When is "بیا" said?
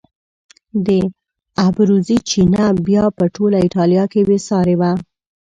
2.87-3.05